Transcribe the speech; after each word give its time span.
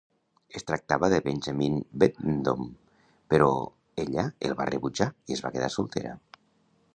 Es 0.59 0.63
tractava 0.69 1.09
de 1.13 1.17
Benjamin 1.25 1.75
Beddome, 2.03 2.67
però 3.35 3.51
ella 4.05 4.25
el 4.49 4.57
va 4.63 4.69
rebutjar 4.71 5.09
i 5.13 5.39
es 5.39 5.45
va 5.47 5.53
quedar 5.59 5.71
soltera. 5.77 6.17